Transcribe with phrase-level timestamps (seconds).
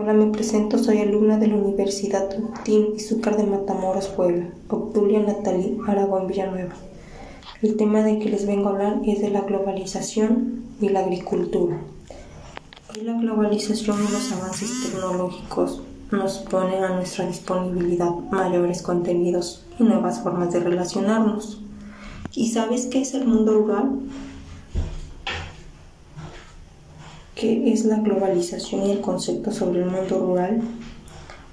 [0.00, 5.76] Hola, me presento, soy alumna de la Universidad Tutín Izúcar de Matamoros, Puebla, Obtulia Natalí
[5.88, 6.74] Aragón Villanueva.
[7.62, 11.80] El tema de que les vengo a hablar es de la globalización y la agricultura.
[12.94, 15.82] Hoy la globalización y los avances tecnológicos
[16.12, 21.60] nos ponen a nuestra disponibilidad mayores contenidos y nuevas formas de relacionarnos.
[22.34, 23.98] ¿Y sabes qué es el mundo rural?
[27.38, 30.60] ¿Qué es la globalización y el concepto sobre el mundo rural?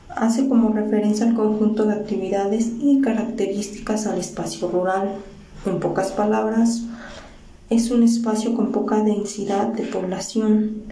[0.10, 5.12] Hace como referencia al conjunto de actividades y características al espacio rural.
[5.64, 6.82] En pocas palabras,
[7.70, 10.86] es un espacio con poca densidad de población,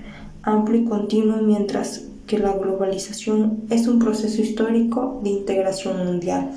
[0.43, 6.51] amplio y continuo, mientras que la globalización es un proceso histórico de integración mundial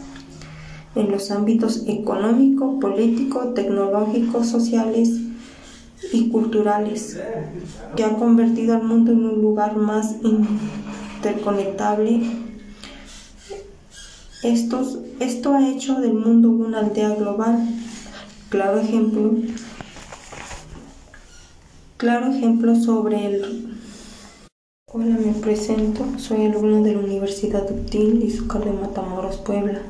[0.94, 5.25] en los ámbitos económico, político, tecnológico, sociales
[6.12, 7.18] y culturales,
[7.96, 12.20] que ha convertido al mundo en un lugar más interconectable.
[14.42, 17.68] esto ha hecho del mundo una aldea global.
[18.48, 19.32] Claro ejemplo,
[21.96, 23.76] claro ejemplo sobre el...
[24.92, 29.82] Hola, me presento, soy alumno de la Universidad Uptil y Izúcar de Matamoros, Puebla.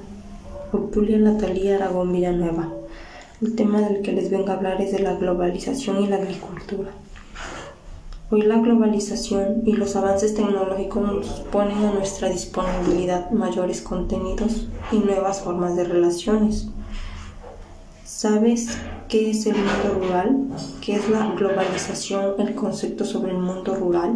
[0.72, 2.72] Obtulia Natalia Aragón Villanueva.
[3.42, 6.88] El tema del que les vengo a hablar es de la globalización y la agricultura.
[8.30, 15.00] Hoy la globalización y los avances tecnológicos nos ponen a nuestra disponibilidad mayores contenidos y
[15.00, 16.68] nuevas formas de relaciones.
[18.06, 18.68] ¿Sabes
[19.06, 20.46] qué es el mundo rural?
[20.80, 22.40] ¿Qué es la globalización?
[22.40, 24.14] El concepto sobre el mundo rural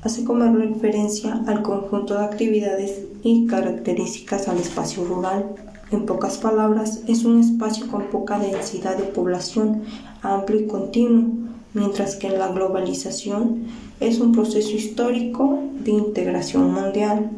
[0.00, 7.00] hace como referencia al conjunto de actividades y características al espacio rural en pocas palabras,
[7.06, 9.82] es un espacio con poca densidad de población,
[10.22, 11.30] amplio y continuo,
[11.74, 13.66] mientras que la globalización
[14.00, 17.30] es un proceso histórico de integración mundial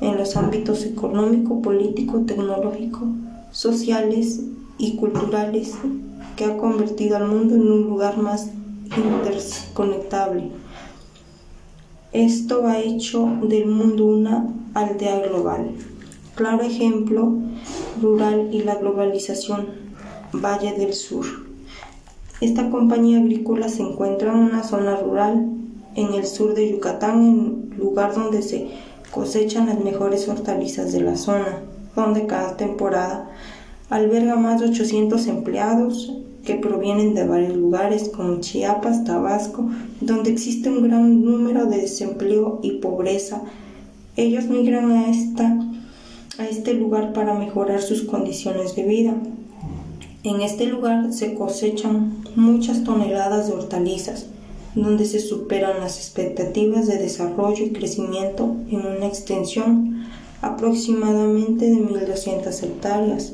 [0.00, 3.06] en los ámbitos económico, político, tecnológico,
[3.52, 4.42] sociales
[4.78, 5.74] y culturales
[6.36, 8.50] que ha convertido al mundo en un lugar más
[8.96, 10.50] interconectable.
[12.12, 15.70] Esto ha hecho del mundo una aldea global.
[16.34, 17.32] Claro ejemplo
[18.02, 19.68] rural y la globalización.
[20.32, 21.24] Valle del Sur.
[22.40, 25.48] Esta compañía agrícola se encuentra en una zona rural
[25.94, 28.68] en el sur de Yucatán, en lugar donde se
[29.12, 31.62] cosechan las mejores hortalizas de la zona,
[31.94, 33.30] donde cada temporada
[33.88, 36.12] alberga más de 800 empleados
[36.44, 39.70] que provienen de varios lugares como Chiapas, Tabasco,
[40.00, 43.40] donde existe un gran número de desempleo y pobreza.
[44.16, 45.60] Ellos migran a esta
[46.38, 49.14] a este lugar para mejorar sus condiciones de vida.
[50.22, 54.26] En este lugar se cosechan muchas toneladas de hortalizas,
[54.74, 60.06] donde se superan las expectativas de desarrollo y crecimiento en una extensión
[60.40, 63.32] aproximadamente de 1.200 hectáreas.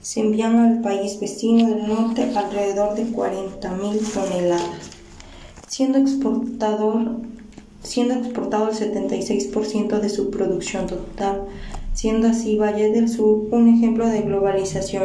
[0.00, 4.90] Se envían al país vecino del norte alrededor de 40.000 toneladas,
[5.66, 7.22] siendo exportador
[7.84, 11.42] siendo exportado el 76% de su producción total,
[11.94, 15.04] siendo así Valle del Sur un ejemplo de globalización.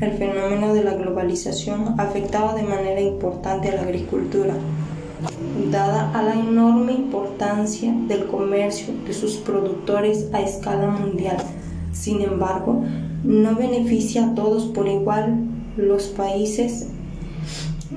[0.00, 4.54] El fenómeno de la globalización ha afectado de manera importante a la agricultura,
[5.70, 11.36] dada a la enorme importancia del comercio de sus productores a escala mundial.
[11.92, 12.82] Sin embargo,
[13.22, 15.44] no beneficia a todos por igual.
[15.76, 16.88] Los países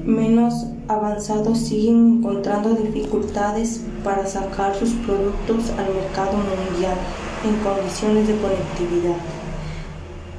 [0.05, 6.97] menos avanzados siguen encontrando dificultades para sacar sus productos al mercado mundial
[7.44, 9.18] en condiciones de conectividad.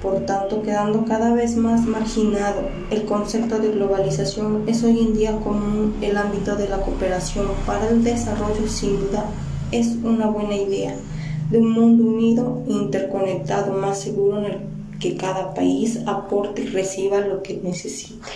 [0.03, 5.37] Por tanto, quedando cada vez más marginado, el concepto de globalización es hoy en día
[5.39, 9.25] común el ámbito de la cooperación para el desarrollo sin duda
[9.73, 10.95] es una buena idea
[11.51, 14.59] de un mundo unido e interconectado más seguro en el
[15.01, 18.27] que cada país aporte y reciba lo que necesite.